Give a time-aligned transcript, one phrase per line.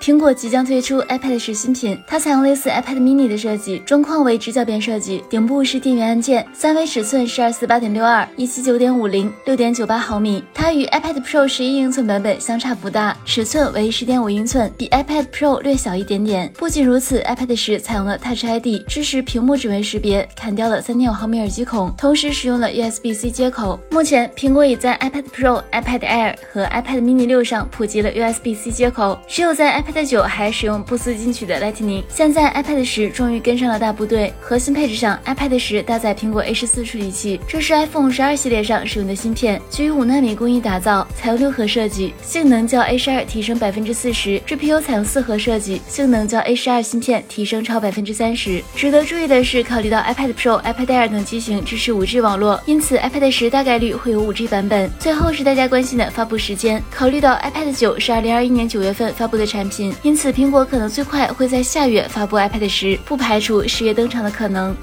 [0.00, 10.44] 苹果即将推出 iPad 十新品，它采用类似 iPad mini 的设计，中框为直角边设计，顶部是电源按键，三维尺寸是二四八点六二，一七九点五零，六点九八毫米。
[10.54, 16.52] 它与 iPad Pro 十一英寸版本相差不大，尺寸为十点五英寸，比 iPad Pro 略小一点点。
[16.56, 23.80] 不仅如此，iPad 十采用了 Touch ID，支持屏幕指纹识别，砍掉了三点五毫米耳机孔，同时使用了 USB-C 接口。
[23.90, 32.02] 目前，苹果已在 iPad Pro、iPad Air 和 iPad mini 六上普及了 USB-C 接口，只有在 iPad iPad 九还使用不思进取的 Lightning。
[32.08, 34.32] 现在 iPad 十终于跟上了大部队。
[34.40, 44.40] 核心配置上，iPad 十搭载苹果 A 十四处理器，这是 iPhone 十二系列上使用的芯片，基于五纳米工艺打造，采用六核设计，性能较 A 十二提升百分之四十。
[44.40, 48.62] GPU 采用四核设计，性能较 A 十二芯片提升超百分之三十。
[48.74, 54.90] 值得注意的是，考虑到 iPad Pro、iPad Air 等机型支持五 G 网络，因此 iPad 十大概率会有五 G 版本。
[54.98, 64.76] 最后是大家关心的发布时间，考虑到 iPad 九是二零二一年九月份发布的产品，因此苹果可能最快会在下月发布 iPad 十，不排除十月登场的可能。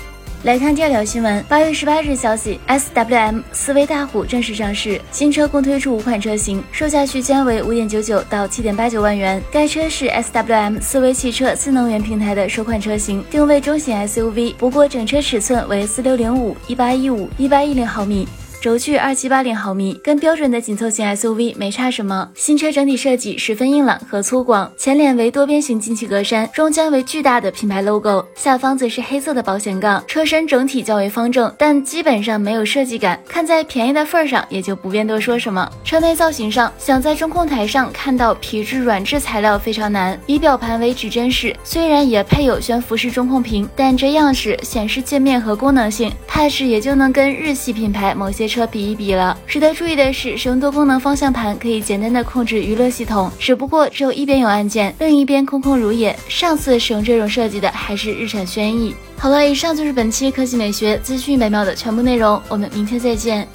[0.43, 9.41] 来看第二条新闻，八月十八日消息，SWM 思威大虎正式上市，新车共推出五款车型，售价区间为五点九九到七点八九万元。
[9.49, 18.27] 该车是 SWM 思威汽车新能源平台的首款车型，定位中型 SUV，不过整车尺寸为四六零五一八一五一八一零毫米。
[18.63, 22.29] 轴距二七八零毫米，跟标准的紧凑型 SUV 没差什么。
[22.33, 30.01] 新车整体设计十分硬朗和粗犷，前脸为多边形进气格栅，中间为巨大的品牌 logo，下方则是黑色的保险杠。
[30.07, 33.21] 车身整体较为方正，但基本上没有设计感。
[33.27, 35.69] 看在便宜的份上，也就不便多说什么。
[35.83, 40.17] 车内造型上，想在中控台上看到皮质软质材料非常难。
[40.25, 48.52] 仪表盘为指针式，虽然也配有悬浮式中控屏，但这样式显示界面和功能性，Touch 也就能跟日系品牌某些。
[48.53, 49.35] 车比一比了。
[49.47, 56.15] 值得注意的是，使用多功能方向盘可以简单的控制娱乐系统，只不过只有一边有按键，另一边空空如也。
[56.29, 58.93] 上次使用这种设计的还是日产轩逸。
[59.17, 63.47] 好了，以上就是本期科技美学资讯美妙的全部内容，我们明天再见。